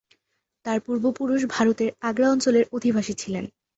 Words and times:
তার 0.65 0.77
পূর্বপুরুষ 0.79 1.41
ভারতের 1.49 1.89
আগ্রা 2.01 2.27
অঞ্চলের 2.29 2.65
অধিবাসী 2.71 3.13
ছিলেন। 3.13 3.45